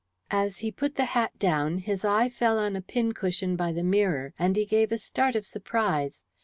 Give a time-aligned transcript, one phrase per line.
[0.31, 4.33] As he put the hat down his eye fell on a pincushion by the mirror,
[4.39, 6.23] and he gave a start of surprise.